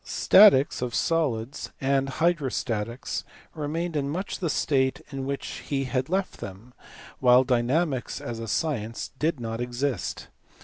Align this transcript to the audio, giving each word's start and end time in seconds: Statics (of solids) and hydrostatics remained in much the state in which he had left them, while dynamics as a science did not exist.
Statics 0.03 0.81
(of 0.81 0.95
solids) 0.95 1.69
and 1.79 2.09
hydrostatics 2.09 3.23
remained 3.53 3.95
in 3.95 4.09
much 4.09 4.39
the 4.39 4.49
state 4.49 4.99
in 5.11 5.27
which 5.27 5.61
he 5.67 5.83
had 5.83 6.09
left 6.09 6.39
them, 6.39 6.73
while 7.19 7.43
dynamics 7.43 8.19
as 8.19 8.39
a 8.39 8.47
science 8.47 9.11
did 9.19 9.39
not 9.39 9.61
exist. 9.61 10.27